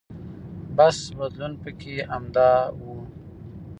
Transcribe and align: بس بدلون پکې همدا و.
بس 0.77 0.97
بدلون 1.17 1.53
پکې 1.61 1.93
همدا 2.11 2.49
و. 2.79 2.79